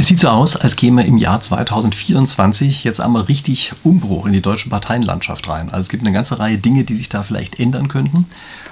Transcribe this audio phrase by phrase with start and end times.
[0.00, 4.40] Es sieht so aus, als käme im Jahr 2024 jetzt einmal richtig Umbruch in die
[4.40, 5.70] deutsche Parteienlandschaft rein.
[5.70, 8.26] Also es gibt eine ganze Reihe Dinge, die sich da vielleicht ändern könnten.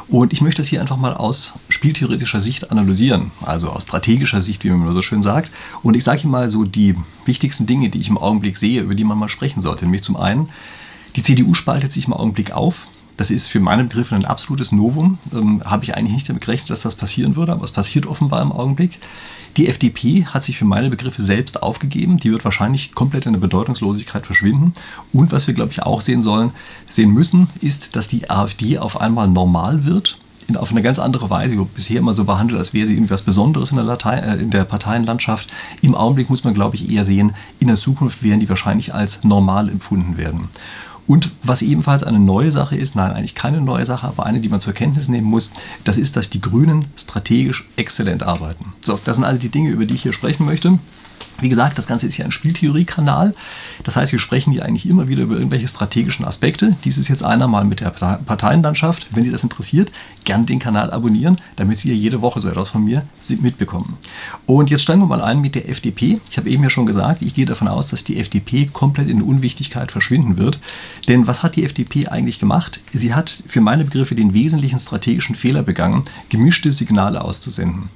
[0.06, 4.62] Und ich möchte das hier einfach mal aus spieltheoretischer Sicht analysieren, also aus strategischer Sicht,
[4.62, 5.50] wie man so schön sagt.
[5.82, 6.94] Und ich sage Ihnen mal so die
[7.24, 9.85] wichtigsten Dinge, die ich im Augenblick sehe, über die man mal sprechen sollte.
[9.85, 10.51] Nämlich zum einen,
[11.17, 12.87] die CDU spaltet sich im Augenblick auf.
[13.17, 15.19] Das ist für meine Begriffe ein absolutes Novum.
[15.33, 18.42] Ähm, Habe ich eigentlich nicht damit gerechnet, dass das passieren würde, aber es passiert offenbar
[18.42, 18.98] im Augenblick.
[19.56, 22.19] Die FDP hat sich für meine Begriffe selbst aufgegeben.
[22.19, 24.75] Die wird wahrscheinlich komplett in der Bedeutungslosigkeit verschwinden.
[25.15, 26.51] Und was wir, glaube ich, auch sehen sollen,
[26.91, 30.19] sehen müssen, ist, dass die AfD auf einmal normal wird.
[30.47, 31.56] In, auf eine ganz andere Weise.
[31.75, 34.64] Bisher immer so behandelt, als wäre sie irgendwas Besonderes in der, Latei, äh, in der
[34.64, 35.48] Parteienlandschaft.
[35.80, 39.25] Im Augenblick muss man, glaube ich, eher sehen, in der Zukunft werden die wahrscheinlich als
[39.25, 40.51] normal empfunden werden.
[41.06, 44.48] Und was ebenfalls eine neue Sache ist, nein, eigentlich keine neue Sache, aber eine, die
[44.48, 45.52] man zur Kenntnis nehmen muss,
[45.84, 48.73] das ist, dass die Grünen strategisch exzellent arbeiten.
[48.83, 50.78] So, das sind also die Dinge, über die ich hier sprechen möchte.
[51.41, 53.34] Wie gesagt, das Ganze ist hier ein Spieltheorie-Kanal.
[53.84, 56.75] Das heißt, wir sprechen hier eigentlich immer wieder über irgendwelche strategischen Aspekte.
[56.84, 59.06] Dies ist jetzt einer mal mit der Parteienlandschaft.
[59.11, 59.92] Wenn Sie das interessiert,
[60.25, 63.98] gerne den Kanal abonnieren, damit Sie jede Woche so etwas von mir mitbekommen.
[64.47, 66.20] Und jetzt steigen wir mal ein mit der FDP.
[66.31, 69.20] Ich habe eben ja schon gesagt, ich gehe davon aus, dass die FDP komplett in
[69.20, 70.59] Unwichtigkeit verschwinden wird.
[71.06, 72.81] Denn was hat die FDP eigentlich gemacht?
[72.92, 77.91] Sie hat für meine Begriffe den wesentlichen strategischen Fehler begangen, gemischte Signale auszusenden.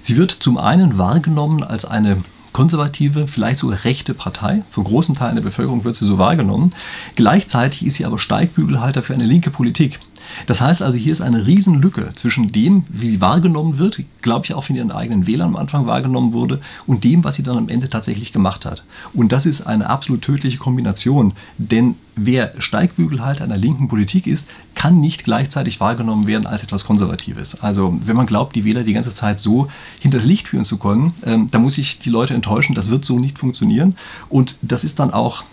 [0.00, 2.24] Sie wird zum einen wahrgenommen als eine
[2.60, 4.64] konservative, vielleicht sogar rechte Partei.
[4.70, 6.74] Von großen Teilen der Bevölkerung wird sie so wahrgenommen.
[7.16, 9.98] Gleichzeitig ist sie aber Steigbügelhalter für eine linke Politik.
[10.46, 14.54] Das heißt also, hier ist eine Riesenlücke zwischen dem, wie sie wahrgenommen wird, glaube ich
[14.54, 17.68] auch von ihren eigenen Wählern am Anfang wahrgenommen wurde, und dem, was sie dann am
[17.68, 18.82] Ende tatsächlich gemacht hat.
[19.12, 25.00] Und das ist eine absolut tödliche Kombination, denn wer Steigbügelhalter einer linken Politik ist, kann
[25.00, 27.62] nicht gleichzeitig wahrgenommen werden als etwas Konservatives.
[27.62, 29.68] Also wenn man glaubt, die Wähler die ganze Zeit so
[30.00, 33.18] hinters Licht führen zu können, ähm, da muss ich die Leute enttäuschen, das wird so
[33.18, 33.96] nicht funktionieren.
[34.28, 35.44] Und das ist dann auch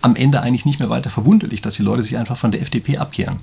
[0.00, 2.98] am Ende eigentlich nicht mehr weiter verwunderlich, dass die Leute sich einfach von der FDP
[2.98, 3.38] abkehren.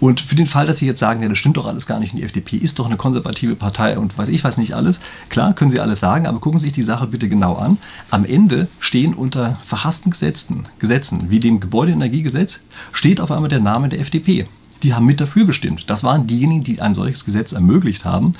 [0.00, 2.12] Und für den Fall, dass Sie jetzt sagen, ja, das stimmt doch alles gar nicht
[2.12, 5.52] und die FDP ist doch eine konservative Partei und weiß ich weiß nicht alles, klar,
[5.54, 7.78] können Sie alles sagen, aber gucken Sie sich die Sache bitte genau an.
[8.10, 12.60] Am Ende stehen unter verhassten Gesetzen, Gesetzen wie dem Gebäudeenergiegesetz,
[12.92, 14.46] steht auf einmal der Name der FDP
[14.82, 15.84] die haben mit dafür gestimmt.
[15.88, 18.34] Das waren diejenigen, die ein solches Gesetz ermöglicht haben.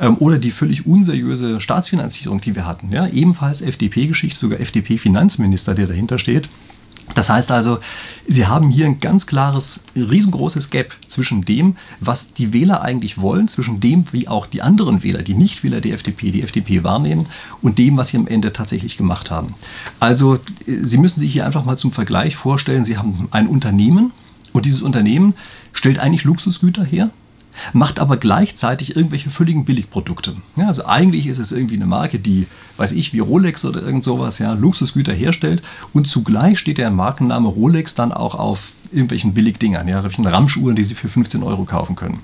[0.00, 2.90] Ähm, oder die völlig unseriöse Staatsfinanzierung, die wir hatten.
[2.90, 6.48] Ja, ebenfalls FDP-Geschichte, sogar FDP-Finanzminister, der dahinter steht.
[7.14, 7.78] Das heißt also,
[8.26, 13.46] Sie haben hier ein ganz klares, riesengroßes Gap zwischen dem, was die Wähler eigentlich wollen,
[13.46, 17.26] zwischen dem, wie auch die anderen Wähler, die Nichtwähler der FDP, die FDP wahrnehmen
[17.60, 19.54] und dem, was sie am Ende tatsächlich gemacht haben.
[20.00, 24.12] Also Sie müssen sich hier einfach mal zum Vergleich vorstellen, Sie haben ein Unternehmen
[24.52, 25.34] und dieses Unternehmen
[25.72, 27.10] stellt eigentlich Luxusgüter her,
[27.72, 30.36] macht aber gleichzeitig irgendwelche völligen Billigprodukte.
[30.56, 34.04] Ja, also eigentlich ist es irgendwie eine Marke, die, weiß ich, wie Rolex oder irgend
[34.04, 39.88] sowas, ja, Luxusgüter herstellt und zugleich steht der Markenname Rolex dann auch auf irgendwelchen Billigdingern,
[39.88, 42.20] ja, irgendwelchen Ramschuhren, die Sie für 15 Euro kaufen können.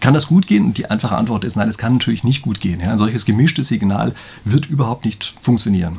[0.00, 0.66] Kann das gut gehen?
[0.66, 2.80] Und die einfache Antwort ist nein, es kann natürlich nicht gut gehen.
[2.80, 2.92] Ja.
[2.92, 4.14] Ein solches gemischtes Signal
[4.44, 5.98] wird überhaupt nicht funktionieren.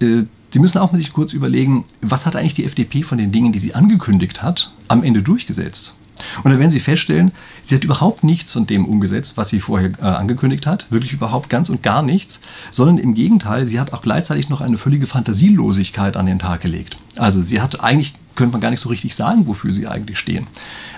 [0.00, 3.32] Äh, Sie müssen auch mal sich kurz überlegen, was hat eigentlich die FDP von den
[3.32, 5.94] Dingen, die sie angekündigt hat, am Ende durchgesetzt?
[6.42, 9.90] Und dann werden Sie feststellen, sie hat überhaupt nichts von dem umgesetzt, was sie vorher
[10.00, 10.86] äh, angekündigt hat.
[10.90, 12.40] Wirklich überhaupt ganz und gar nichts.
[12.72, 16.96] Sondern im Gegenteil, sie hat auch gleichzeitig noch eine völlige Fantasielosigkeit an den Tag gelegt.
[17.16, 20.46] Also sie hat eigentlich könnte man gar nicht so richtig sagen, wofür sie eigentlich stehen.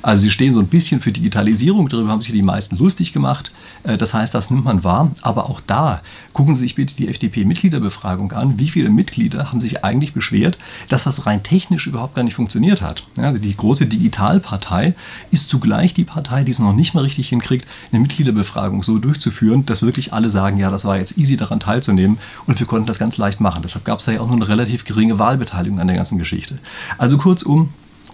[0.02, 3.50] Also sie stehen so ein bisschen für Digitalisierung, darüber haben sich die meisten lustig gemacht.
[3.84, 5.10] Äh, das heißt, das nimmt man wahr.
[5.22, 6.02] Aber auch da
[6.32, 8.58] gucken Sie sich bitte die FDP-Mitgliederbefragung an.
[8.58, 10.58] Wie viele Mitglieder haben sich eigentlich beschwert,
[10.88, 13.04] dass das rein technisch überhaupt gar nicht funktioniert hat?
[13.16, 14.94] Also die große Digitalpartei
[15.30, 19.66] ist zugleich die Partei, die es noch nicht mal richtig hinkriegt, eine Mitgliederbefragung so durchzuführen,
[19.66, 22.98] dass wirklich alle sagen, ja, das war jetzt easy daran teilzunehmen und wir konnten das
[22.98, 23.62] ganz leicht machen.
[23.62, 26.58] Deshalb gab es da ja auch nur eine relativ geringe Wahlbeteiligung an der ganzen Geschichte.
[26.98, 27.70] Also kurzum,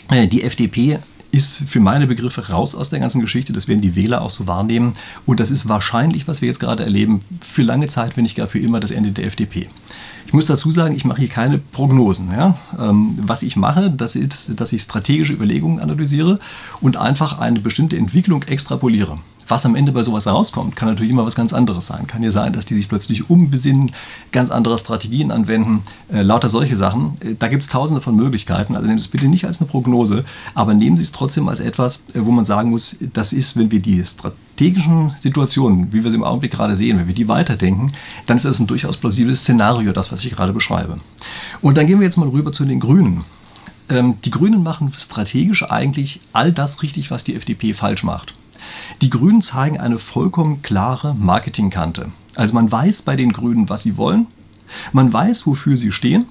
[0.08, 0.98] äh, die FDP
[1.36, 3.52] ist für meine Begriffe raus aus der ganzen Geschichte.
[3.52, 4.94] Das werden die Wähler auch so wahrnehmen.
[5.26, 8.48] Und das ist wahrscheinlich, was wir jetzt gerade erleben, für lange Zeit, wenn nicht gar
[8.48, 9.68] für immer, das Ende der FDP.
[10.26, 12.32] Ich muss dazu sagen, ich mache hier keine Prognosen.
[12.32, 12.56] Ja?
[12.78, 16.40] Ähm, was ich mache, das ist, dass ich strategische Überlegungen analysiere
[16.80, 19.18] und einfach eine bestimmte Entwicklung extrapoliere.
[19.48, 22.06] Was am Ende bei sowas rauskommt, kann natürlich immer was ganz anderes sein.
[22.06, 23.92] Kann ja sein, dass die sich plötzlich umbesinnen,
[24.32, 25.82] ganz andere Strategien anwenden,
[26.12, 27.16] äh, lauter solche Sachen.
[27.20, 28.74] Äh, da gibt es tausende von Möglichkeiten.
[28.74, 31.60] Also nehmen Sie es bitte nicht als eine Prognose, aber nehmen Sie es trotzdem als
[31.60, 36.10] etwas, äh, wo man sagen muss, das ist, wenn wir die strategischen Situationen, wie wir
[36.10, 37.92] sie im Augenblick gerade sehen, wenn wir die weiterdenken,
[38.26, 40.98] dann ist das ein durchaus plausibles Szenario, das, was ich gerade beschreibe.
[41.62, 43.24] Und dann gehen wir jetzt mal rüber zu den Grünen
[43.88, 48.34] ähm, die Grünen machen strategisch eigentlich all das richtig, was die FDP falsch macht.
[49.00, 52.10] Die Grünen zeigen eine vollkommen klare Marketingkante.
[52.34, 54.26] Also man weiß bei den Grünen, was sie wollen.
[54.92, 56.26] Man weiß, wofür sie stehen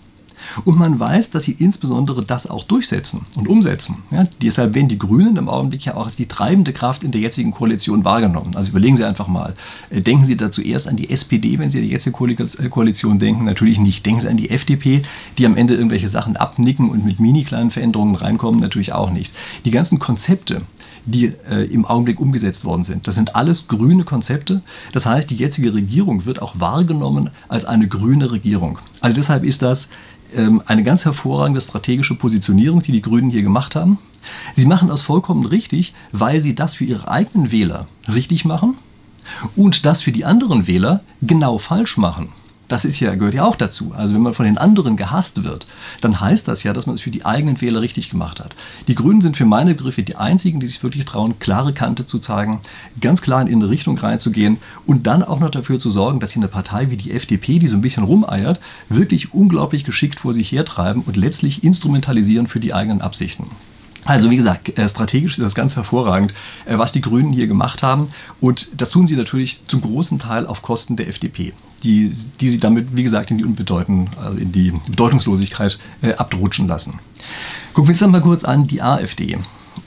[0.63, 3.97] und man weiß, dass sie insbesondere das auch durchsetzen und umsetzen.
[4.11, 7.21] Ja, deshalb werden die Grünen im Augenblick ja auch als die treibende Kraft in der
[7.21, 8.55] jetzigen Koalition wahrgenommen.
[8.55, 9.55] Also überlegen Sie einfach mal.
[9.89, 13.19] Äh, denken Sie da zuerst an die SPD, wenn Sie an die jetzige äh, Koalition
[13.19, 13.45] denken?
[13.45, 14.05] Natürlich nicht.
[14.05, 15.03] Denken Sie an die FDP,
[15.37, 18.59] die am Ende irgendwelche Sachen abnicken und mit mini kleinen Veränderungen reinkommen?
[18.59, 19.33] Natürlich auch nicht.
[19.65, 20.61] Die ganzen Konzepte,
[21.05, 23.07] die äh, im Augenblick umgesetzt worden sind.
[23.07, 24.61] Das sind alles grüne Konzepte.
[24.91, 28.79] Das heißt, die jetzige Regierung wird auch wahrgenommen als eine grüne Regierung.
[29.01, 29.89] Also deshalb ist das
[30.65, 33.97] eine ganz hervorragende strategische Positionierung, die die Grünen hier gemacht haben.
[34.53, 38.75] Sie machen das vollkommen richtig, weil sie das für ihre eigenen Wähler richtig machen
[39.55, 42.29] und das für die anderen Wähler genau falsch machen
[42.67, 43.93] das ist ja, gehört ja auch dazu.
[43.95, 45.67] Also wenn man von den anderen gehasst wird,
[46.01, 48.55] dann heißt das ja, dass man es für die eigenen Wähler richtig gemacht hat.
[48.87, 52.19] Die Grünen sind für meine Begriffe die einzigen, die sich wirklich trauen, klare Kante zu
[52.19, 52.59] zeigen,
[52.99, 56.39] ganz klar in eine Richtung reinzugehen und dann auch noch dafür zu sorgen, dass sie
[56.39, 58.59] eine Partei wie die FDP, die so ein bisschen rumeiert,
[58.89, 63.47] wirklich unglaublich geschickt vor sich hertreiben und letztlich instrumentalisieren für die eigenen Absichten.
[64.05, 66.33] Also wie gesagt, äh, strategisch ist das ganz hervorragend,
[66.65, 68.09] äh, was die Grünen hier gemacht haben.
[68.39, 72.59] Und das tun sie natürlich zum großen Teil auf Kosten der FDP die, die sie
[72.59, 76.99] damit, wie gesagt, in die Unbedeuten, also in die Bedeutungslosigkeit äh, abdrutschen lassen.
[77.73, 79.37] Gucken wir uns dann mal kurz an die AfD.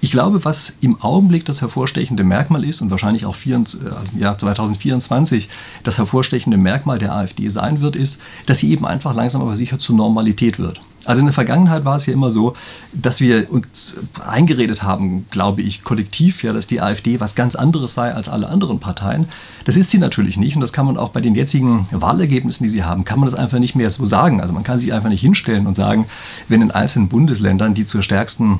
[0.00, 4.18] Ich glaube, was im Augenblick das hervorstechende Merkmal ist und wahrscheinlich auch 24, äh, also
[4.18, 5.48] Jahr 2024
[5.82, 9.78] das hervorstechende Merkmal der AfD sein wird, ist, dass sie eben einfach langsam aber sicher
[9.78, 10.80] zur Normalität wird.
[11.08, 12.52] Also in der Vergangenheit war es ja immer so,
[12.92, 17.94] dass wir uns eingeredet haben, glaube ich, kollektiv, ja, dass die AfD was ganz anderes
[17.94, 19.26] sei als alle anderen Parteien.
[19.64, 22.68] Das ist sie natürlich nicht und das kann man auch bei den jetzigen Wahlergebnissen, die
[22.68, 24.42] sie haben, kann man das einfach nicht mehr so sagen.
[24.42, 26.04] Also man kann sich einfach nicht hinstellen und sagen,
[26.46, 28.58] wenn in einzelnen Bundesländern die zur stärksten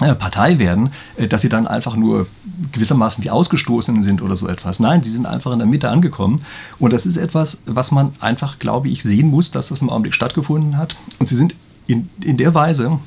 [0.00, 2.26] äh, Partei werden, äh, dass sie dann einfach nur
[2.72, 4.80] gewissermaßen die Ausgestoßenen sind oder so etwas.
[4.80, 6.42] Nein, sie sind einfach in der Mitte angekommen.
[6.78, 10.14] Und das ist etwas, was man einfach, glaube ich, sehen muss, dass das im Augenblick
[10.14, 10.96] stattgefunden hat.
[11.18, 11.54] Und sie sind
[11.86, 12.98] in, in der Weise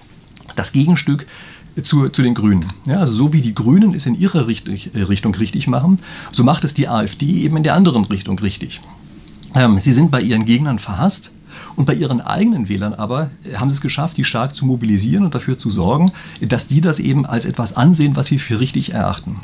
[0.55, 1.25] das Gegenstück
[1.81, 2.67] zu, zu den Grünen.
[2.87, 5.99] Ja, also so wie die Grünen es in ihrer Richtung, Richtung richtig machen,
[6.31, 8.81] so macht es die AfD eben in der anderen Richtung richtig.
[9.53, 11.31] Ähm, sie sind bei ihren Gegnern verhasst
[11.75, 15.35] und bei ihren eigenen Wählern aber haben sie es geschafft, die stark zu mobilisieren und
[15.35, 16.11] dafür zu sorgen,
[16.41, 19.37] dass die das eben als etwas ansehen, was sie für richtig erachten.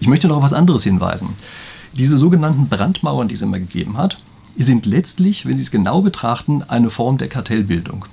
[0.00, 1.30] Ich möchte noch auf was anderes hinweisen.
[1.92, 4.18] Diese sogenannten Brandmauern, die es immer gegeben hat,
[4.56, 8.06] sind letztlich, wenn Sie es genau betrachten, eine Form der Kartellbildung.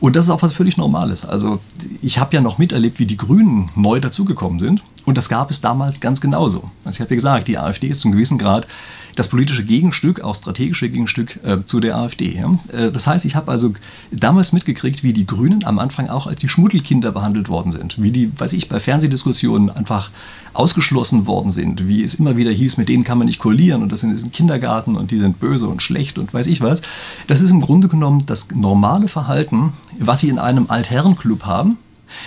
[0.00, 1.24] Und das ist auch was völlig Normales.
[1.24, 1.60] Also
[2.02, 4.82] ich habe ja noch miterlebt, wie die Grünen neu dazugekommen sind.
[5.04, 6.70] Und das gab es damals ganz genauso.
[6.84, 8.66] Also ich habe ja gesagt, die AfD ist zum gewissen Grad
[9.14, 12.36] das politische Gegenstück, auch strategische Gegenstück äh, zu der AfD.
[12.36, 12.58] Ja?
[12.72, 13.74] Äh, das heißt, ich habe also
[14.10, 18.00] damals mitgekriegt, wie die Grünen am Anfang auch als die Schmuddelkinder behandelt worden sind.
[18.02, 20.10] Wie die, weiß ich, bei Fernsehdiskussionen einfach
[20.52, 21.86] ausgeschlossen worden sind.
[21.88, 24.32] Wie es immer wieder hieß, mit denen kann man nicht koalieren und das sind im
[24.32, 26.80] Kindergarten und die sind böse und schlecht und weiß ich was.
[27.26, 31.76] Das ist im Grunde genommen das normale Verhalten, was sie in einem Altherrenclub haben,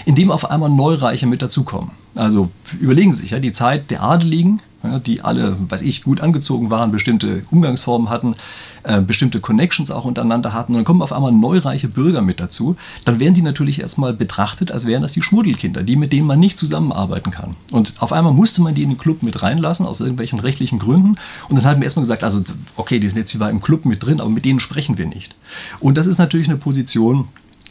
[0.06, 1.92] in dem auf einmal Neureiche mit dazukommen.
[2.16, 2.50] Also
[2.80, 4.62] überlegen Sie sich, ja, die Zeit der Adeligen,
[5.06, 8.36] die alle, weiß ich, gut angezogen waren, bestimmte Umgangsformen hatten,
[8.84, 10.74] äh, bestimmte Connections auch untereinander hatten.
[10.74, 12.78] Und dann kommen auf einmal neureiche Bürger mit dazu.
[13.04, 16.40] Dann werden die natürlich erstmal betrachtet, als wären das die Schmuddelkinder, die mit denen man
[16.40, 17.56] nicht zusammenarbeiten kann.
[17.72, 21.18] Und auf einmal musste man die in den Club mit reinlassen, aus irgendwelchen rechtlichen Gründen.
[21.50, 22.44] Und dann hat man erstmal gesagt, also
[22.76, 25.36] okay, die sind jetzt zwar im Club mit drin, aber mit denen sprechen wir nicht.
[25.80, 27.28] Und das ist natürlich eine Position,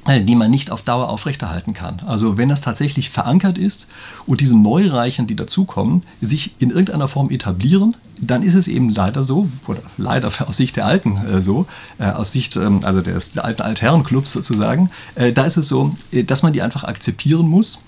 [0.06, 2.00] die man nicht auf Dauer aufrechterhalten kann.
[2.06, 3.86] Also wenn das tatsächlich verankert ist
[4.26, 9.24] und diese Neureichen, die dazukommen, sich in irgendeiner Form etablieren, dann ist es eben leider
[9.24, 11.66] so, oder leider aus Sicht der Alten äh, so,
[11.98, 15.94] äh, aus Sicht ähm, also des, der alten Altherrenclubs sozusagen, äh, da ist es so,
[16.12, 17.82] äh, dass man die einfach akzeptieren muss.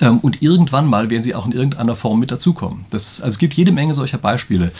[0.00, 2.84] Ähm, und irgendwann mal werden sie auch in irgendeiner Form mit dazukommen.
[2.90, 4.72] Das, also es gibt jede Menge solcher Beispiele.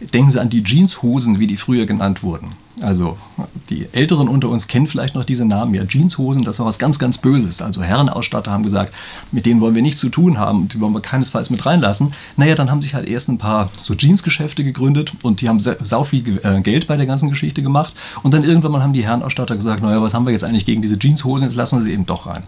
[0.00, 2.52] Denken Sie an die Jeanshosen, wie die früher genannt wurden.
[2.82, 3.16] Also
[3.70, 5.74] die Älteren unter uns kennen vielleicht noch diese Namen.
[5.74, 7.60] Ja, Jeanshosen, das war was ganz, ganz Böses.
[7.60, 8.94] Also Herrenausstatter haben gesagt,
[9.32, 12.12] mit denen wollen wir nichts zu tun haben, die wollen wir keinesfalls mit reinlassen.
[12.36, 16.04] Naja, dann haben sich halt erst ein paar so Jeansgeschäfte gegründet und die haben sau
[16.04, 17.92] viel äh, Geld bei der ganzen Geschichte gemacht.
[18.22, 20.82] Und dann irgendwann mal haben die Herrenausstatter gesagt, naja, was haben wir jetzt eigentlich gegen
[20.82, 22.44] diese Jeanshosen, jetzt lassen wir sie eben doch rein.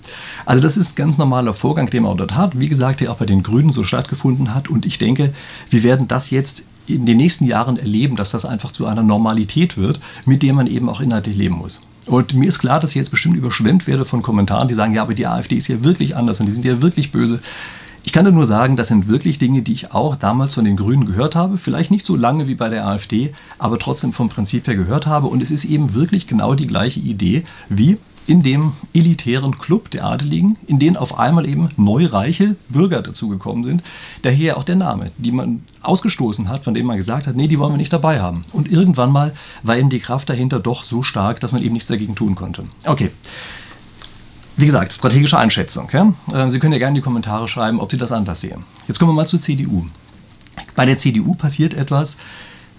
[0.46, 2.58] Also das ist ein ganz normaler Vorgang, den man auch dort hat.
[2.58, 4.68] Wie gesagt, der auch bei den Grünen so stattgefunden hat.
[4.68, 5.32] Und ich denke,
[5.70, 9.76] wir werden das jetzt in den nächsten Jahren erleben, dass das einfach zu einer Normalität
[9.76, 11.82] wird, mit der man eben auch inhaltlich leben muss.
[12.06, 15.02] Und mir ist klar, dass ich jetzt bestimmt überschwemmt werde von Kommentaren, die sagen, ja,
[15.02, 17.40] aber die AfD ist ja wirklich anders und die sind ja wirklich böse.
[18.02, 21.04] Ich kann nur sagen, das sind wirklich Dinge, die ich auch damals von den Grünen
[21.04, 21.58] gehört habe.
[21.58, 25.26] Vielleicht nicht so lange wie bei der AfD, aber trotzdem vom Prinzip her gehört habe.
[25.26, 27.98] Und es ist eben wirklich genau die gleiche Idee wie
[28.30, 33.82] in dem elitären Club der Adeligen, in den auf einmal eben neureiche Bürger dazugekommen sind.
[34.22, 37.58] Daher auch der Name, die man ausgestoßen hat, von dem man gesagt hat, nee, die
[37.58, 38.44] wollen wir nicht dabei haben.
[38.52, 39.34] Und irgendwann mal
[39.64, 42.66] war eben die Kraft dahinter doch so stark, dass man eben nichts dagegen tun konnte.
[42.84, 43.10] Okay.
[44.56, 45.90] Wie gesagt, strategische Einschätzung.
[45.92, 46.12] Ja?
[46.32, 48.62] Äh, Sie können ja gerne in die Kommentare schreiben, ob Sie das anders sehen.
[48.86, 49.86] Jetzt kommen wir mal zur CDU.
[50.76, 52.16] Bei der CDU passiert etwas,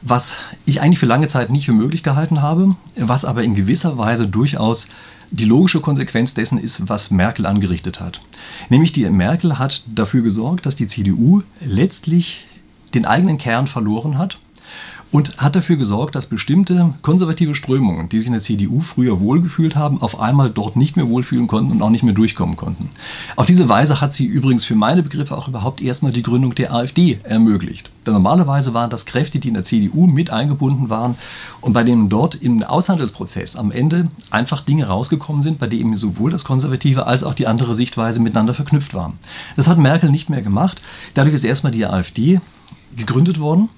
[0.01, 3.97] was ich eigentlich für lange Zeit nicht für möglich gehalten habe, was aber in gewisser
[3.97, 4.87] Weise durchaus
[5.31, 8.21] die logische Konsequenz dessen ist, was Merkel angerichtet hat.
[8.69, 12.45] Nämlich die Merkel hat dafür gesorgt, dass die CDU letztlich
[12.93, 14.37] den eigenen Kern verloren hat
[15.11, 19.75] und hat dafür gesorgt, dass bestimmte konservative Strömungen, die sich in der CDU früher wohlgefühlt
[19.75, 22.89] haben, auf einmal dort nicht mehr wohlfühlen konnten und auch nicht mehr durchkommen konnten.
[23.35, 26.73] Auf diese Weise hat sie übrigens für meine Begriffe auch überhaupt erstmal die Gründung der
[26.73, 27.91] AfD ermöglicht.
[28.05, 31.15] Denn normalerweise waren das Kräfte, die in der CDU mit eingebunden waren
[31.59, 36.31] und bei denen dort im Aushandelsprozess am Ende einfach Dinge rausgekommen sind, bei denen sowohl
[36.31, 39.19] das konservative als auch die andere Sichtweise miteinander verknüpft waren.
[39.57, 40.81] Das hat Merkel nicht mehr gemacht.
[41.13, 42.39] Dadurch ist erstmal die AfD
[42.95, 43.69] gegründet worden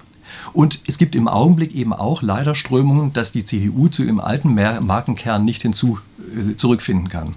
[0.52, 4.54] und es gibt im Augenblick eben auch leider Strömungen, dass die CDU zu ihrem alten
[4.54, 7.34] Markenkern nicht hinzu äh, zurückfinden kann.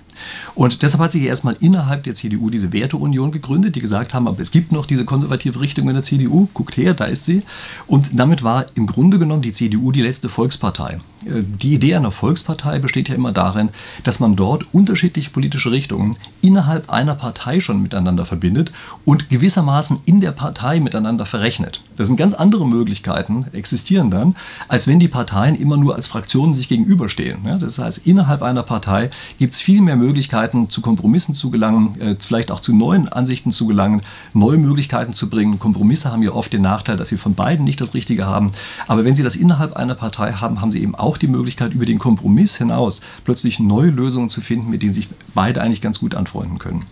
[0.56, 4.40] Und deshalb hat sich erstmal innerhalb der CDU diese Werteunion gegründet, die gesagt haben, aber
[4.42, 7.44] es gibt noch diese konservative Richtung in der CDU, guckt her, da ist sie.
[7.86, 11.00] Und damit war im Grunde genommen die CDU die letzte Volkspartei.
[11.28, 13.70] Die Idee einer Volkspartei besteht ja immer darin,
[14.04, 18.72] dass man dort unterschiedliche politische Richtungen innerhalb einer Partei schon miteinander verbindet
[19.06, 21.82] und gewissermaßen in der Partei miteinander verrechnet.
[21.98, 24.36] Das sind ganz andere Möglichkeiten, existieren dann,
[24.68, 27.40] als wenn die Parteien immer nur als Fraktionen sich gegenüberstehen.
[27.60, 32.16] Das heißt, innerhalb einer Partei gibt es viel mehr Möglichkeiten, zu Kompromissen zu gelangen, äh,
[32.20, 34.02] vielleicht auch zu neuen Ansichten zu gelangen,
[34.34, 35.60] neue Möglichkeiten zu bringen.
[35.60, 38.52] Kompromisse haben ja oft den Nachteil, dass sie von beiden nicht das Richtige haben.
[38.88, 41.86] Aber wenn sie das innerhalb einer Partei haben, haben sie eben auch die Möglichkeit, über
[41.86, 46.16] den Kompromiss hinaus plötzlich neue Lösungen zu finden, mit denen sich beide eigentlich ganz gut
[46.16, 46.86] anfreunden können.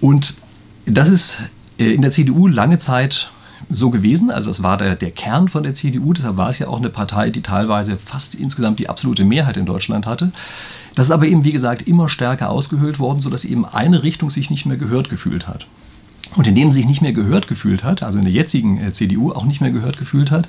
[0.00, 0.34] Und
[0.86, 1.40] das ist
[1.78, 3.30] äh, in der CDU lange Zeit
[3.70, 4.30] so gewesen.
[4.30, 6.90] Also es war der, der Kern von der CDU, deshalb war es ja auch eine
[6.90, 10.32] Partei, die teilweise fast insgesamt die absolute Mehrheit in Deutschland hatte.
[10.94, 14.50] Das ist aber eben, wie gesagt, immer stärker ausgehöhlt worden, sodass eben eine Richtung sich
[14.50, 15.66] nicht mehr gehört gefühlt hat.
[16.34, 19.32] Und indem sie sich nicht mehr gehört gefühlt hat, also in der jetzigen äh, CDU
[19.32, 20.48] auch nicht mehr gehört gefühlt hat,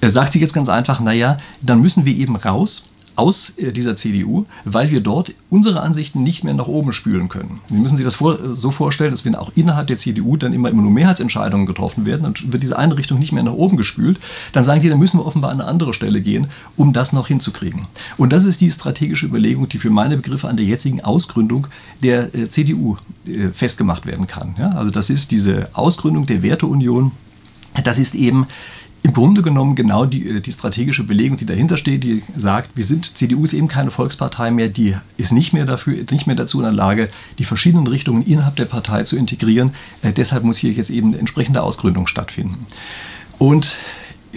[0.00, 2.88] äh, sagt sie jetzt ganz einfach, naja, dann müssen wir eben raus
[3.18, 7.60] aus äh, dieser CDU, weil wir dort unsere Ansichten nicht mehr nach oben spülen können.
[7.68, 10.52] Sie müssen sich das vor, äh, so vorstellen, dass wenn auch innerhalb der CDU dann
[10.52, 14.20] immer, immer nur Mehrheitsentscheidungen getroffen werden, dann wird diese Einrichtung nicht mehr nach oben gespült.
[14.52, 17.26] Dann sagen die, dann müssen wir offenbar an eine andere Stelle gehen, um das noch
[17.26, 17.86] hinzukriegen.
[18.16, 21.66] Und das ist die strategische Überlegung, die für meine Begriffe an der jetzigen Ausgründung
[22.02, 24.54] der äh, CDU äh, festgemacht werden kann.
[24.58, 24.70] Ja?
[24.70, 27.10] Also das ist diese Ausgründung der Werteunion.
[27.82, 28.46] Das ist eben
[29.02, 32.84] im Grunde genommen genau die, äh, die strategische Belegung, die dahinter steht, die sagt, wir
[32.84, 36.58] sind, CDU ist eben keine Volkspartei mehr, die ist nicht mehr, dafür, nicht mehr dazu
[36.58, 39.72] in der Lage, die verschiedenen Richtungen innerhalb der Partei zu integrieren.
[40.02, 42.66] Äh, deshalb muss hier jetzt eben eine entsprechende Ausgründung stattfinden.
[43.38, 43.76] Und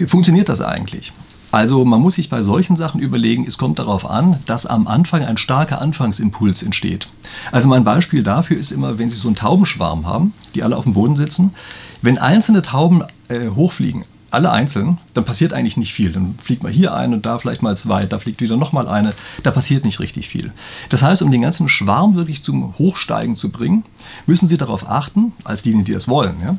[0.06, 1.12] funktioniert das eigentlich?
[1.52, 5.22] Also man muss sich bei solchen Sachen überlegen, es kommt darauf an, dass am Anfang
[5.22, 7.08] ein starker Anfangsimpuls entsteht.
[7.50, 10.84] Also mein Beispiel dafür ist immer, wenn Sie so einen Taubenschwarm haben, die alle auf
[10.84, 11.52] dem Boden sitzen,
[12.00, 16.12] wenn einzelne Tauben äh, hochfliegen, alle einzeln, dann passiert eigentlich nicht viel.
[16.12, 19.14] Dann fliegt mal hier eine und da vielleicht mal zwei, da fliegt wieder nochmal eine,
[19.42, 20.52] da passiert nicht richtig viel.
[20.88, 23.84] Das heißt, um den ganzen Schwarm wirklich zum Hochsteigen zu bringen,
[24.26, 26.56] müssen Sie darauf achten, als diejenigen, die das wollen, ja,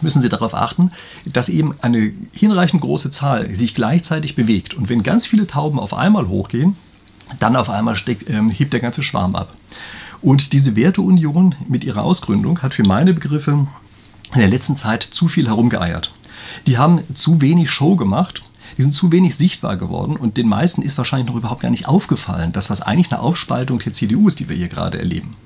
[0.00, 0.90] müssen Sie darauf achten,
[1.24, 4.74] dass eben eine hinreichend große Zahl sich gleichzeitig bewegt.
[4.74, 6.76] Und wenn ganz viele Tauben auf einmal hochgehen,
[7.38, 9.54] dann auf einmal steck, äh, hebt der ganze Schwarm ab.
[10.20, 13.66] Und diese Werteunion mit ihrer Ausgründung hat für meine Begriffe
[14.32, 16.10] in der letzten Zeit zu viel herumgeeiert.
[16.66, 18.42] Die haben zu wenig Show gemacht.
[18.76, 21.86] Die sind zu wenig sichtbar geworden und den meisten ist wahrscheinlich noch überhaupt gar nicht
[21.86, 25.36] aufgefallen, dass das eigentlich eine Aufspaltung der CDU ist, die wir hier gerade erleben.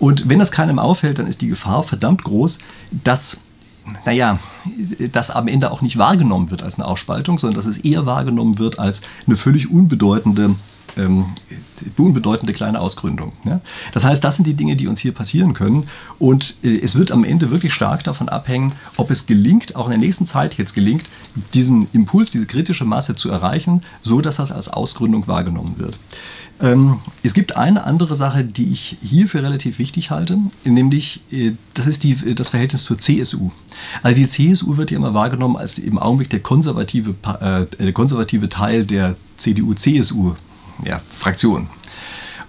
[0.00, 2.58] Und wenn das keinem auffällt, dann ist die Gefahr verdammt groß,
[2.90, 3.40] dass
[4.04, 4.38] naja,
[5.12, 8.58] das am Ende auch nicht wahrgenommen wird als eine Aufspaltung, sondern dass es eher wahrgenommen
[8.58, 10.56] wird als eine völlig unbedeutende
[10.96, 11.26] ähm,
[11.96, 13.32] unbedeutende kleine Ausgründung.
[13.44, 13.60] Ja?
[13.92, 15.88] Das heißt, das sind die Dinge, die uns hier passieren können.
[16.18, 19.90] Und äh, es wird am Ende wirklich stark davon abhängen, ob es gelingt, auch in
[19.90, 21.04] der nächsten Zeit jetzt gelingt,
[21.52, 25.96] diesen Impuls, diese kritische Masse zu erreichen, so dass das als Ausgründung wahrgenommen wird.
[26.60, 31.52] Ähm, es gibt eine andere Sache, die ich hier für relativ wichtig halte, nämlich äh,
[31.74, 33.50] das ist die, das Verhältnis zur CSU.
[34.02, 38.48] Also die CSU wird ja immer wahrgenommen als im Augenblick der konservative, äh, der konservative
[38.48, 40.34] Teil der CDU-CSU
[40.84, 41.68] ja, Fraktion.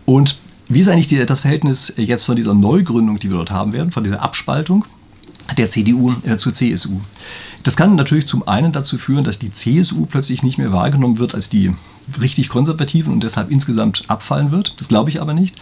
[0.06, 3.74] Und wie ist eigentlich die, das Verhältnis jetzt von dieser Neugründung, die wir dort haben
[3.74, 4.86] werden, von dieser Abspaltung
[5.58, 7.02] der CDU äh, zur CSU?
[7.64, 11.34] Das kann natürlich zum einen dazu führen, dass die CSU plötzlich nicht mehr wahrgenommen wird
[11.34, 11.74] als die
[12.20, 14.74] richtig konservativen und deshalb insgesamt abfallen wird.
[14.78, 15.56] Das glaube ich aber nicht.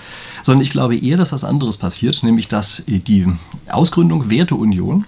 [0.44, 3.28] Sondern ich glaube eher, dass was anderes passiert, nämlich dass die
[3.70, 5.06] Ausgründung Werteunion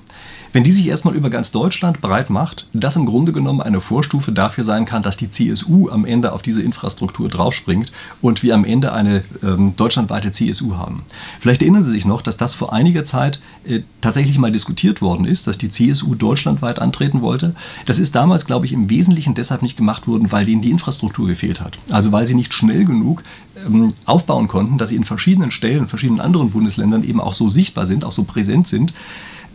[0.56, 4.32] wenn die sich erstmal über ganz Deutschland breit macht, das im Grunde genommen eine Vorstufe
[4.32, 8.64] dafür sein kann, dass die CSU am Ende auf diese Infrastruktur draufspringt und wir am
[8.64, 11.04] Ende eine ähm, deutschlandweite CSU haben.
[11.42, 15.26] Vielleicht erinnern Sie sich noch, dass das vor einiger Zeit äh, tatsächlich mal diskutiert worden
[15.26, 17.54] ist, dass die CSU deutschlandweit antreten wollte.
[17.86, 21.25] Das ist damals, glaube ich, im Wesentlichen deshalb nicht gemacht worden, weil denen die Infrastruktur
[21.26, 21.78] gefehlt hat.
[21.92, 23.24] Also weil sie nicht schnell genug
[23.66, 27.50] ähm, aufbauen konnten, dass sie in verschiedenen Stellen, in verschiedenen anderen Bundesländern eben auch so
[27.50, 28.94] sichtbar sind, auch so präsent sind,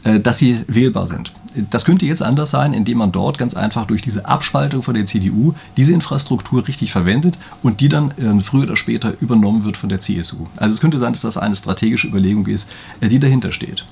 [0.05, 1.33] äh, dass sie wählbar sind.
[1.71, 5.05] Das könnte jetzt anders sein, indem man dort ganz einfach durch diese Abspaltung von der
[5.05, 9.89] CDU diese Infrastruktur richtig verwendet und die dann äh, früher oder später übernommen wird von
[9.89, 10.47] der CSU.
[10.57, 13.85] Also es könnte sein, dass das eine strategische Überlegung ist, äh, die dahinter steht.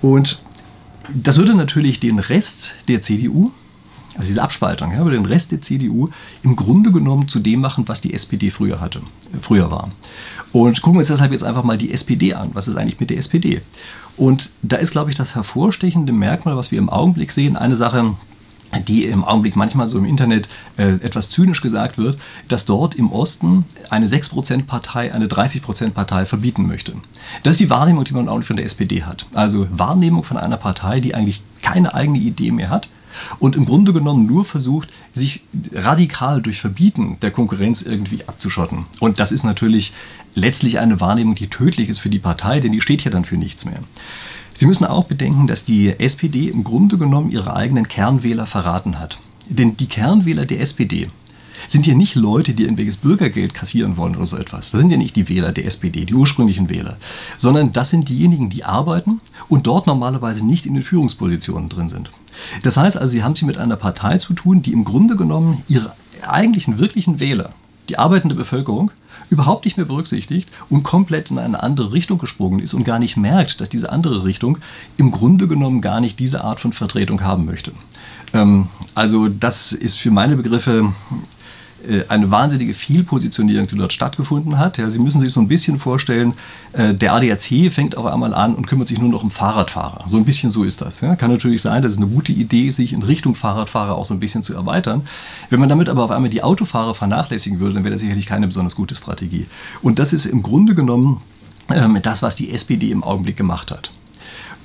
[0.00, 0.40] Und
[1.12, 3.52] das würde natürlich den Rest der CDU,
[4.16, 6.08] also diese Abspaltung, ja, würde den Rest der CDU
[6.42, 9.00] im Grunde genommen zu dem machen, was die SPD früher hatte,
[9.40, 9.90] früher war.
[10.52, 12.50] Und gucken wir uns deshalb jetzt einfach mal die SPD an.
[12.52, 13.60] Was ist eigentlich mit der SPD?
[14.16, 18.14] Und da ist, glaube ich, das hervorstechende Merkmal, was wir im Augenblick sehen, eine Sache,
[18.86, 22.18] die im Augenblick manchmal so im Internet äh, etwas zynisch gesagt wird,
[22.48, 26.94] dass dort im Osten eine 6%-Partei eine 30%-Partei verbieten möchte.
[27.42, 29.26] Das ist die Wahrnehmung, die man auch von der SPD hat.
[29.34, 32.88] Also Wahrnehmung von einer Partei, die eigentlich keine eigene Idee mehr hat
[33.38, 38.86] und im Grunde genommen nur versucht, sich radikal durch Verbieten der Konkurrenz irgendwie abzuschotten.
[39.00, 39.92] Und das ist natürlich
[40.34, 43.36] letztlich eine Wahrnehmung, die tödlich ist für die Partei, denn die steht ja dann für
[43.36, 43.80] nichts mehr.
[44.54, 49.18] Sie müssen auch bedenken, dass die SPD im Grunde genommen ihre eigenen Kernwähler verraten hat.
[49.48, 51.10] Denn die Kernwähler der SPD
[51.68, 54.70] sind ja nicht Leute, die irgendwelches Bürgergeld kassieren wollen oder so etwas.
[54.70, 56.96] Das sind ja nicht die Wähler der SPD, die ursprünglichen Wähler,
[57.38, 62.10] sondern das sind diejenigen, die arbeiten und dort normalerweise nicht in den Führungspositionen drin sind.
[62.62, 65.62] Das heißt also, Sie haben es mit einer Partei zu tun, die im Grunde genommen
[65.68, 65.92] ihre
[66.26, 67.52] eigentlichen, wirklichen Wähler,
[67.88, 68.90] die arbeitende Bevölkerung,
[69.30, 73.16] überhaupt nicht mehr berücksichtigt und komplett in eine andere Richtung gesprungen ist und gar nicht
[73.16, 74.58] merkt, dass diese andere Richtung
[74.96, 77.72] im Grunde genommen gar nicht diese Art von Vertretung haben möchte.
[78.32, 80.92] Ähm, also das ist für meine Begriffe
[82.08, 84.78] eine wahnsinnige Fehlpositionierung, die dort stattgefunden hat.
[84.78, 86.34] Ja, Sie müssen sich so ein bisschen vorstellen,
[86.72, 90.04] äh, der ADAC fängt auf einmal an und kümmert sich nur noch um Fahrradfahrer.
[90.08, 91.00] So ein bisschen so ist das.
[91.00, 91.16] Ja.
[91.16, 94.14] Kann natürlich sein, dass es eine gute Idee ist, sich in Richtung Fahrradfahrer auch so
[94.14, 95.02] ein bisschen zu erweitern.
[95.50, 98.46] Wenn man damit aber auf einmal die Autofahrer vernachlässigen würde, dann wäre das sicherlich keine
[98.46, 99.46] besonders gute Strategie.
[99.82, 101.20] Und das ist im Grunde genommen
[101.70, 103.90] ähm, das, was die SPD im Augenblick gemacht hat.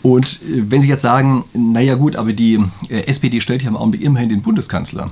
[0.01, 4.01] Und äh, wenn Sie jetzt sagen, naja gut, aber die SPD stellt ja im Augenblick
[4.01, 5.11] immerhin den Bundeskanzler.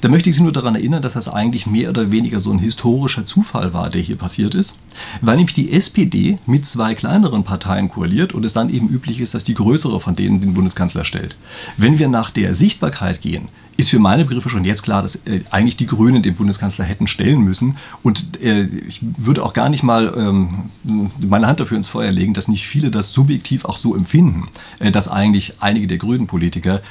[0.00, 2.58] Da möchte ich Sie nur daran erinnern, dass das eigentlich mehr oder weniger so ein
[2.58, 4.78] historischer Zufall war, der hier passiert ist,
[5.20, 9.34] weil nämlich die SPD mit zwei kleineren Parteien koaliert und es dann eben üblich ist,
[9.34, 11.36] dass die größere von denen den Bundeskanzler stellt.
[11.76, 13.48] Wenn wir nach der Sichtbarkeit gehen,
[13.80, 17.06] ist für meine Begriffe schon jetzt klar, dass äh, eigentlich die Grünen den Bundeskanzler hätten
[17.06, 17.76] stellen müssen.
[18.02, 20.70] Und äh, ich würde auch gar nicht mal ähm,
[21.18, 24.92] meine Hand dafür ins Feuer legen, dass nicht viele das subjektiv auch so empfinden, äh,
[24.92, 26.82] dass eigentlich einige der grünen Politiker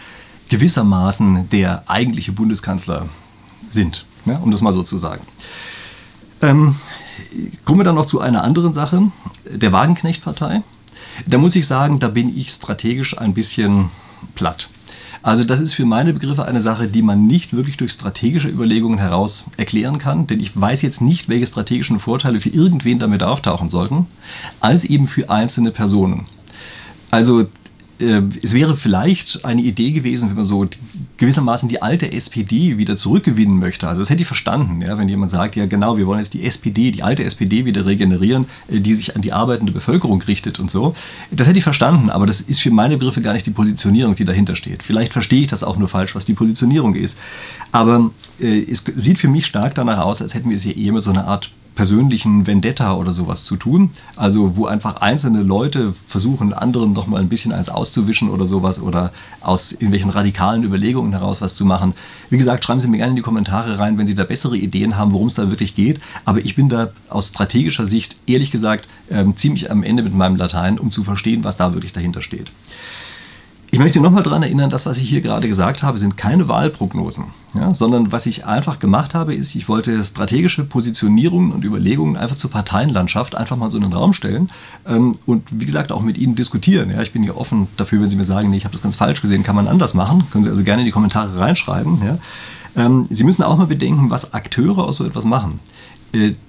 [0.50, 3.08] gewissermaßen der eigentliche Bundeskanzler
[3.72, 5.22] sind, ja, um das mal so zu sagen.
[6.42, 6.76] Ähm,
[7.66, 9.12] kommen wir dann noch zu einer anderen Sache,
[9.50, 10.64] der Wagenknecht-Partei.
[11.28, 13.90] Da muss ich sagen, da bin ich strategisch ein bisschen
[14.36, 14.70] platt.
[15.22, 19.00] Also das ist für meine Begriffe eine Sache, die man nicht wirklich durch strategische Überlegungen
[19.00, 23.70] heraus erklären kann, denn ich weiß jetzt nicht, welche strategischen Vorteile für irgendwen damit auftauchen
[23.70, 24.08] sollten,
[24.62, 26.26] als eben für einzelne Personen.
[27.12, 27.48] Also
[28.00, 30.66] es wäre vielleicht eine Idee gewesen, wenn man so
[31.18, 33.90] gewissermaßen die alte SPD wieder zurückgewinnen möchte.
[33.90, 36.46] Also das hätte ich verstanden, ja, wenn jemand sagt, ja genau, wir wollen jetzt die
[36.46, 40.72] SPD, die alte SPD wieder regenerieren, äh, die sich an die arbeitende Bevölkerung richtet und
[40.72, 40.96] so.
[41.30, 44.26] Das hätte ich verstanden, aber das ist für meine Begriffe gar nicht die Positionierung, die
[44.26, 44.82] dahinter steht.
[44.82, 47.18] Vielleicht verstehe ich das auch nur falsch, was die Positionierung ist.
[47.74, 50.94] Aber äh, es sieht für mich stark danach aus, als hätten wir es hier eher
[50.94, 53.92] mit so einer Art persönlichen Vendetta oder sowas zu tun.
[54.18, 58.82] Also wo einfach einzelne Leute versuchen, anderen noch mal ein bisschen eins auszuwischen oder sowas
[58.82, 61.94] oder aus irgendwelchen radikalen Überlegungen heraus was zu machen.
[62.30, 64.98] Wie gesagt, schreiben Sie mir gerne in die Kommentare rein, wenn Sie da bessere Ideen
[64.98, 66.02] haben, worum es da wirklich geht.
[66.26, 70.36] Aber ich bin da aus strategischer Sicht, ehrlich gesagt, ähm, ziemlich am Ende mit meinem
[70.36, 72.52] Latein, um zu verstehen, was da wirklich dahinter steht.
[73.72, 77.26] Ich möchte nochmal daran erinnern, das, was ich hier gerade gesagt habe, sind keine Wahlprognosen,
[77.54, 82.36] ja, sondern was ich einfach gemacht habe, ist, ich wollte strategische Positionierungen und Überlegungen einfach
[82.36, 84.50] zur Parteienlandschaft einfach mal so in den Raum stellen
[84.88, 86.90] ähm, und wie gesagt auch mit Ihnen diskutieren.
[86.90, 87.04] Ja.
[87.04, 89.22] Ich bin hier offen dafür, wenn Sie mir sagen, nee, ich habe das ganz falsch
[89.22, 92.02] gesehen, kann man anders machen, können Sie also gerne in die Kommentare reinschreiben.
[92.04, 92.18] Ja.
[92.76, 95.60] Ähm, Sie müssen auch mal bedenken, was Akteure aus so etwas machen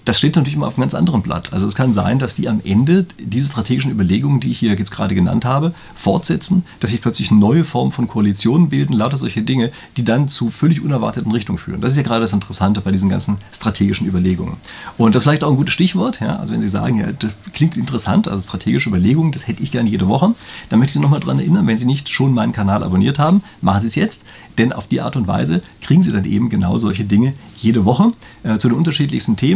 [0.05, 1.53] das steht natürlich immer auf einem ganz anderen Blatt.
[1.53, 4.90] Also es kann sein, dass die am Ende diese strategischen Überlegungen, die ich hier jetzt
[4.90, 9.70] gerade genannt habe, fortsetzen, dass sich plötzlich neue Formen von Koalitionen bilden, lauter solche Dinge,
[9.96, 11.81] die dann zu völlig unerwarteten Richtungen führen.
[11.81, 14.57] Das ist ja gerade das Interessante bei diesen ganzen strategischen Überlegungen.
[14.96, 16.20] Und das ist vielleicht auch ein gutes Stichwort.
[16.20, 16.37] Ja?
[16.37, 19.90] Also wenn Sie sagen, ja, das klingt interessant, also strategische Überlegungen, das hätte ich gerne
[19.90, 20.35] jede Woche,
[20.70, 23.42] dann möchte ich Sie nochmal daran erinnern, wenn Sie nicht schon meinen Kanal abonniert haben,
[23.61, 24.25] machen Sie es jetzt,
[24.59, 28.12] denn auf die Art und Weise kriegen Sie dann eben genau solche Dinge jede Woche
[28.42, 29.49] äh, zu den unterschiedlichsten Themen.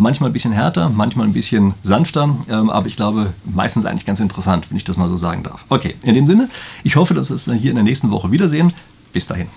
[0.00, 4.20] Manchmal ein bisschen härter, manchmal ein bisschen sanfter, ähm, aber ich glaube, meistens eigentlich ganz
[4.20, 5.64] interessant, wenn ich das mal so sagen darf.
[5.68, 6.48] Okay, in dem Sinne,
[6.84, 8.72] ich hoffe, dass wir uns hier in der nächsten Woche wiedersehen.
[9.12, 9.48] Bis dahin.